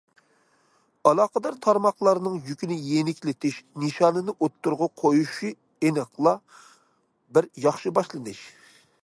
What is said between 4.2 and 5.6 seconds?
ئوتتۇرىغا قويۇشى